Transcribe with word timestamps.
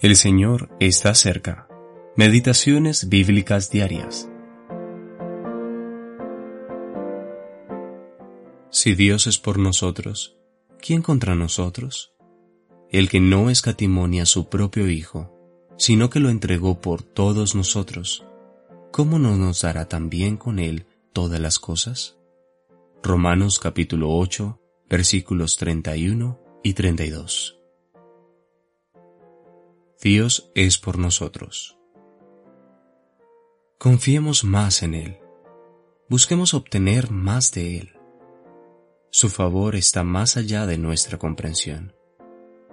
El 0.00 0.16
Señor 0.16 0.74
está 0.80 1.14
cerca. 1.14 1.68
Meditaciones 2.16 3.10
bíblicas 3.10 3.70
diarias. 3.70 4.30
Si 8.70 8.94
Dios 8.94 9.26
es 9.26 9.38
por 9.38 9.58
nosotros, 9.58 10.38
¿quién 10.80 11.02
contra 11.02 11.34
nosotros? 11.34 12.14
El 12.90 13.10
que 13.10 13.20
no 13.20 13.50
escatimonia 13.50 14.22
a 14.22 14.26
su 14.26 14.48
propio 14.48 14.88
Hijo, 14.88 15.36
sino 15.76 16.08
que 16.08 16.18
lo 16.18 16.30
entregó 16.30 16.80
por 16.80 17.02
todos 17.02 17.54
nosotros, 17.54 18.24
¿cómo 18.92 19.18
no 19.18 19.36
nos 19.36 19.60
dará 19.60 19.86
también 19.86 20.38
con 20.38 20.60
Él 20.60 20.86
todas 21.12 21.40
las 21.40 21.58
cosas? 21.58 22.16
Romanos 23.02 23.58
capítulo 23.58 24.16
8, 24.16 24.62
versículos 24.88 25.58
31 25.58 26.40
y 26.62 26.72
32. 26.72 27.59
Dios 30.02 30.50
es 30.54 30.78
por 30.78 30.96
nosotros. 30.96 31.76
Confiemos 33.76 34.44
más 34.44 34.82
en 34.82 34.94
Él. 34.94 35.18
Busquemos 36.08 36.54
obtener 36.54 37.10
más 37.10 37.52
de 37.52 37.76
Él. 37.76 37.92
Su 39.10 39.28
favor 39.28 39.76
está 39.76 40.02
más 40.02 40.38
allá 40.38 40.64
de 40.64 40.78
nuestra 40.78 41.18
comprensión. 41.18 41.92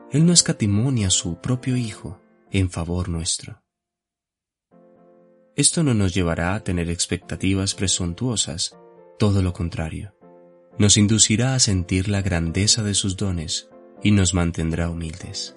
Él 0.09 0.26
no 0.26 0.31
escatimonia 0.31 1.08
a 1.08 1.09
su 1.09 1.41
propio 1.41 1.76
Hijo 1.76 2.22
en 2.50 2.70
favor 2.70 3.09
nuestro. 3.09 3.62
Esto 5.58 5.84
no 5.84 5.94
nos 5.94 6.14
llevará 6.14 6.55
a 6.55 6.64
tener 6.64 6.89
expectativas 6.89 7.75
presuntuosas, 7.75 8.78
todo 9.20 9.41
lo 9.41 9.52
contrario. 9.52 10.16
Nos 10.80 10.95
inducirá 10.95 11.55
a 11.55 11.59
sentir 11.59 12.08
la 12.08 12.22
grandeza 12.22 12.84
de 12.84 12.94
sus 12.94 13.17
dones 13.17 13.70
y 14.02 14.12
nos 14.12 14.34
mantendrá 14.34 14.89
humildes. 14.89 15.57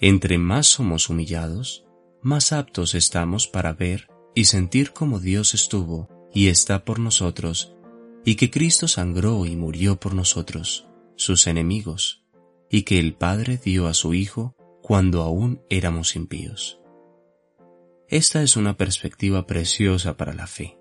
Entre 0.00 0.38
más 0.38 0.66
somos 0.66 1.08
humillados, 1.08 1.84
más 2.20 2.52
aptos 2.52 2.94
estamos 2.94 3.46
para 3.46 3.72
ver 3.72 4.08
y 4.34 4.46
sentir 4.46 4.92
cómo 4.92 5.20
Dios 5.20 5.54
estuvo 5.54 6.08
y 6.32 6.48
está 6.48 6.84
por 6.84 6.98
nosotros, 6.98 7.76
y 8.24 8.34
que 8.34 8.50
Cristo 8.50 8.88
sangró 8.88 9.46
y 9.46 9.54
murió 9.54 10.00
por 10.00 10.14
nosotros, 10.14 10.88
sus 11.16 11.46
enemigos, 11.46 12.24
y 12.68 12.82
que 12.82 12.98
el 12.98 13.14
Padre 13.14 13.60
dio 13.62 13.86
a 13.86 13.94
su 13.94 14.14
Hijo 14.14 14.56
cuando 14.82 15.22
aún 15.22 15.62
éramos 15.70 16.16
impíos. 16.16 16.80
Esta 18.08 18.42
es 18.42 18.56
una 18.56 18.76
perspectiva 18.76 19.46
preciosa 19.46 20.16
para 20.16 20.34
la 20.34 20.48
fe, 20.48 20.76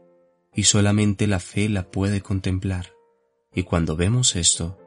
y 0.56 0.64
solamente 0.64 1.28
la 1.28 1.40
fe 1.40 1.70
la 1.70 1.92
puede 1.92 2.22
contemplar, 2.22 2.94
y 3.54 3.62
cuando 3.62 3.96
vemos 3.96 4.36
esto, 4.36 4.80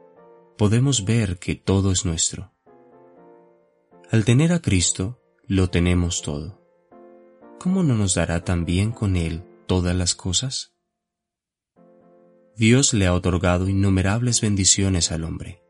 podemos 0.57 1.05
ver 1.05 1.37
que 1.37 1.55
todo 1.55 1.91
es 1.93 2.03
nuestro 2.03 2.51
al 4.09 4.23
tener 4.23 4.53
a 4.53 4.61
Cristo, 4.61 5.19
lo 5.47 5.69
tenemos 5.69 6.21
todo. 6.21 6.61
¿Cómo 7.59 7.83
no 7.83 7.95
nos 7.95 8.15
dará 8.15 8.43
también 8.43 8.91
con 8.91 9.17
Él 9.17 9.43
todas 9.67 9.95
las 9.95 10.15
cosas? 10.15 10.73
Dios 12.55 12.93
le 12.93 13.05
ha 13.05 13.13
otorgado 13.13 13.67
innumerables 13.67 14.39
bendiciones 14.39 15.11
al 15.11 15.25
hombre, 15.25 15.61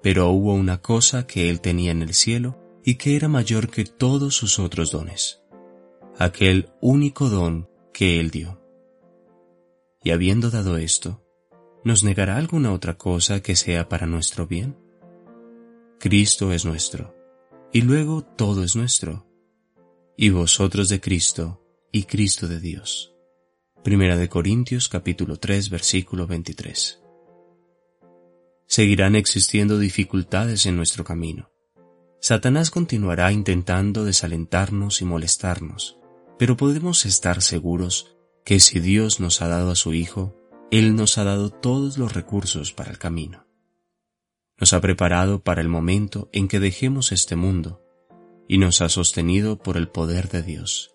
pero 0.00 0.30
hubo 0.30 0.54
una 0.54 0.80
cosa 0.80 1.26
que 1.26 1.50
Él 1.50 1.60
tenía 1.60 1.90
en 1.90 2.02
el 2.02 2.14
cielo 2.14 2.56
y 2.84 2.94
que 2.96 3.16
era 3.16 3.28
mayor 3.28 3.68
que 3.68 3.84
todos 3.84 4.36
sus 4.36 4.60
otros 4.60 4.92
dones, 4.92 5.42
aquel 6.18 6.70
único 6.80 7.28
don 7.28 7.68
que 7.92 8.20
Él 8.20 8.30
dio. 8.30 8.60
Y 10.04 10.12
habiendo 10.12 10.50
dado 10.50 10.76
esto, 10.76 11.20
¿nos 11.82 12.04
negará 12.04 12.36
alguna 12.36 12.72
otra 12.72 12.96
cosa 12.96 13.42
que 13.42 13.56
sea 13.56 13.88
para 13.88 14.06
nuestro 14.06 14.46
bien? 14.46 14.76
Cristo 15.98 16.52
es 16.52 16.64
nuestro 16.64 17.21
y 17.72 17.80
luego 17.80 18.22
todo 18.22 18.62
es 18.64 18.76
nuestro, 18.76 19.26
y 20.14 20.28
vosotros 20.28 20.90
de 20.90 21.00
Cristo, 21.00 21.64
y 21.90 22.02
Cristo 22.02 22.46
de 22.46 22.60
Dios. 22.60 23.14
Primera 23.82 24.18
de 24.18 24.28
Corintios 24.28 24.90
capítulo 24.90 25.38
3 25.38 25.70
versículo 25.70 26.26
23. 26.26 27.00
Seguirán 28.66 29.16
existiendo 29.16 29.78
dificultades 29.78 30.66
en 30.66 30.76
nuestro 30.76 31.02
camino. 31.02 31.50
Satanás 32.20 32.70
continuará 32.70 33.32
intentando 33.32 34.04
desalentarnos 34.04 35.00
y 35.00 35.06
molestarnos, 35.06 35.98
pero 36.38 36.58
podemos 36.58 37.06
estar 37.06 37.40
seguros 37.40 38.16
que 38.44 38.60
si 38.60 38.80
Dios 38.80 39.18
nos 39.18 39.40
ha 39.40 39.48
dado 39.48 39.70
a 39.70 39.76
su 39.76 39.94
Hijo, 39.94 40.36
Él 40.70 40.94
nos 40.94 41.16
ha 41.16 41.24
dado 41.24 41.48
todos 41.48 41.96
los 41.96 42.12
recursos 42.12 42.72
para 42.72 42.90
el 42.90 42.98
camino 42.98 43.46
nos 44.62 44.74
ha 44.74 44.80
preparado 44.80 45.42
para 45.42 45.60
el 45.60 45.68
momento 45.68 46.28
en 46.32 46.46
que 46.46 46.60
dejemos 46.60 47.10
este 47.10 47.34
mundo 47.34 47.82
y 48.46 48.58
nos 48.58 48.80
ha 48.80 48.88
sostenido 48.88 49.58
por 49.58 49.76
el 49.76 49.88
poder 49.88 50.28
de 50.28 50.44
Dios. 50.44 50.94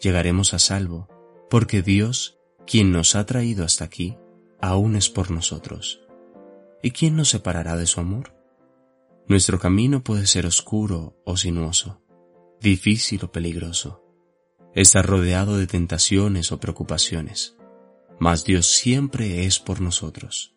Llegaremos 0.00 0.52
a 0.52 0.58
salvo, 0.58 1.08
porque 1.48 1.80
Dios, 1.80 2.40
quien 2.66 2.90
nos 2.90 3.14
ha 3.14 3.24
traído 3.24 3.64
hasta 3.64 3.84
aquí, 3.84 4.16
aún 4.60 4.96
es 4.96 5.10
por 5.10 5.30
nosotros. 5.30 6.00
¿Y 6.82 6.90
quién 6.90 7.14
nos 7.14 7.28
separará 7.28 7.76
de 7.76 7.86
su 7.86 8.00
amor? 8.00 8.34
Nuestro 9.28 9.60
camino 9.60 10.02
puede 10.02 10.26
ser 10.26 10.44
oscuro 10.44 11.16
o 11.24 11.36
sinuoso, 11.36 12.02
difícil 12.60 13.20
o 13.22 13.30
peligroso. 13.30 14.02
Está 14.74 15.02
rodeado 15.02 15.56
de 15.56 15.68
tentaciones 15.68 16.50
o 16.50 16.58
preocupaciones, 16.58 17.56
mas 18.18 18.42
Dios 18.42 18.66
siempre 18.66 19.44
es 19.46 19.60
por 19.60 19.80
nosotros. 19.80 20.56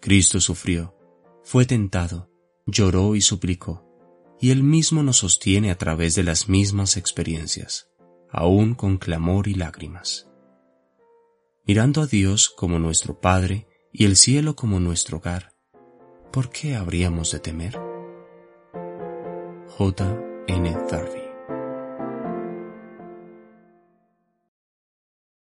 Cristo 0.00 0.40
sufrió 0.40 0.96
fue 1.44 1.66
tentado, 1.66 2.30
lloró 2.66 3.14
y 3.14 3.20
suplicó, 3.20 3.86
y 4.40 4.50
Él 4.50 4.62
mismo 4.62 5.02
nos 5.02 5.18
sostiene 5.18 5.70
a 5.70 5.78
través 5.78 6.14
de 6.14 6.24
las 6.24 6.48
mismas 6.48 6.96
experiencias, 6.96 7.88
aún 8.30 8.74
con 8.74 8.96
clamor 8.98 9.46
y 9.46 9.54
lágrimas. 9.54 10.28
Mirando 11.66 12.02
a 12.02 12.06
Dios 12.06 12.48
como 12.48 12.78
nuestro 12.78 13.20
Padre 13.20 13.66
y 13.92 14.06
el 14.06 14.16
cielo 14.16 14.56
como 14.56 14.80
nuestro 14.80 15.18
hogar, 15.18 15.54
¿por 16.32 16.50
qué 16.50 16.74
habríamos 16.74 17.30
de 17.30 17.38
temer? 17.38 17.78
J. 19.76 20.20
N. 20.48 20.76
Darby 20.90 21.23